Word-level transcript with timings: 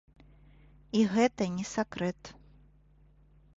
І 0.99 1.03
гэта 1.13 1.43
не 1.59 1.65
сакрэт. 1.75 2.21